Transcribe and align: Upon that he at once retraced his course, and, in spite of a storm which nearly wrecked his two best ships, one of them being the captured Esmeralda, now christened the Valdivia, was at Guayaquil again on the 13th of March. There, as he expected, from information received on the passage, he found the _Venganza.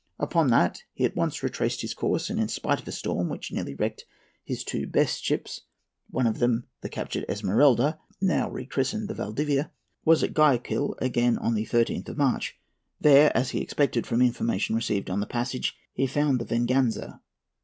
Upon 0.17 0.47
that 0.47 0.81
he 0.95 1.05
at 1.05 1.15
once 1.15 1.43
retraced 1.43 1.81
his 1.81 1.93
course, 1.93 2.31
and, 2.31 2.39
in 2.39 2.47
spite 2.47 2.79
of 2.81 2.87
a 2.87 2.91
storm 2.91 3.29
which 3.29 3.51
nearly 3.51 3.75
wrecked 3.75 4.05
his 4.43 4.63
two 4.63 4.87
best 4.87 5.23
ships, 5.23 5.61
one 6.09 6.25
of 6.25 6.39
them 6.39 6.61
being 6.61 6.63
the 6.81 6.89
captured 6.89 7.23
Esmeralda, 7.29 7.99
now 8.19 8.51
christened 8.67 9.09
the 9.09 9.13
Valdivia, 9.13 9.69
was 10.03 10.23
at 10.23 10.33
Guayaquil 10.33 10.95
again 10.97 11.37
on 11.37 11.53
the 11.53 11.67
13th 11.67 12.09
of 12.09 12.17
March. 12.17 12.57
There, 12.99 13.31
as 13.37 13.51
he 13.51 13.61
expected, 13.61 14.07
from 14.07 14.23
information 14.23 14.75
received 14.75 15.11
on 15.11 15.19
the 15.19 15.27
passage, 15.27 15.77
he 15.93 16.07
found 16.07 16.39
the 16.41 16.45
_Venganza. 16.45 17.19